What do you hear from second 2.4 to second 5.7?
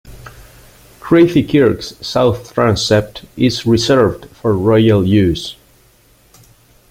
transept is reserved for royal use.